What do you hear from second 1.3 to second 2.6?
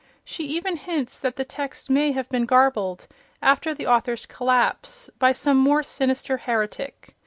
the text may have been